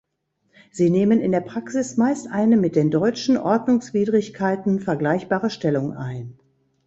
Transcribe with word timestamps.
Sie 0.71 0.89
nehmen 0.89 1.21
in 1.21 1.31
der 1.31 1.41
Praxis 1.41 1.95
meist 1.95 2.25
eine 2.27 2.57
mit 2.57 2.75
den 2.75 2.89
deutschen 2.89 3.37
Ordnungswidrigkeiten 3.37 4.79
vergleichbare 4.79 5.51
Stellung 5.51 5.95
ein. 5.95 6.39